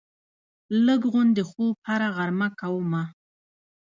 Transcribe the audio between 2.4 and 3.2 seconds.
کومه